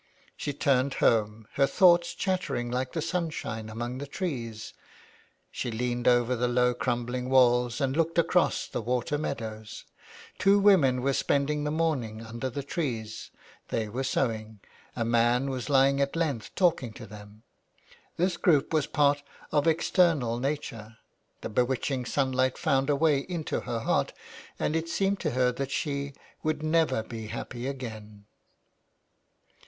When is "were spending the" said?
11.03-11.69